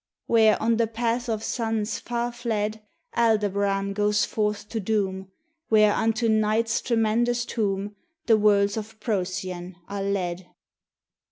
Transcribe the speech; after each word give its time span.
Where, 0.25 0.59
on 0.59 0.77
the 0.77 0.87
path 0.87 1.29
of 1.29 1.43
suns 1.43 1.99
far 1.99 2.31
fled, 2.31 2.81
Aldebaran 3.15 3.93
goes 3.93 4.25
forth 4.25 4.67
to 4.69 4.79
doom; 4.79 5.29
Where 5.69 5.93
unto 5.93 6.27
Night's 6.27 6.81
tremendous 6.81 7.45
tomb 7.45 7.95
The 8.25 8.35
worlds 8.35 8.77
of 8.77 8.99
Procyon 8.99 9.75
are 9.87 10.01
led. 10.01 10.47